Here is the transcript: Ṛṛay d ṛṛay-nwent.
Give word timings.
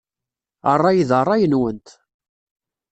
Ṛṛay 0.77 0.99
d 1.09 1.11
ṛṛay-nwent. 1.23 1.87